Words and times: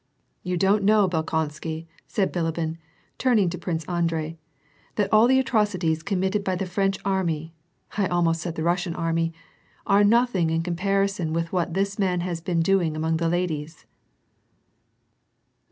"You 0.41 0.57
don't 0.57 0.83
know, 0.83 1.07
Bolkonsky," 1.07 1.85
said 2.07 2.33
Bilibin, 2.33 2.79
turning 3.19 3.51
to 3.51 3.57
Prince 3.59 3.85
Andrei," 3.85 4.39
that 4.95 5.13
all 5.13 5.27
the 5.27 5.37
atrocities 5.37 6.01
committed 6.01 6.43
by 6.43 6.55
the 6.55 6.65
French 6.65 6.97
army 7.05 7.53
(I 7.99 8.07
almost 8.07 8.41
said 8.41 8.55
the 8.55 8.63
Russian 8.63 8.95
army) 8.95 9.31
are 9.85 10.03
nothing 10.03 10.49
in 10.49 10.63
comparison 10.63 11.33
with 11.33 11.53
what 11.53 11.75
this 11.75 11.99
man 11.99 12.21
has 12.21 12.41
been 12.41 12.61
doing 12.63 12.95
among 12.97 13.17
the 13.17 13.29
ladies 13.29 13.85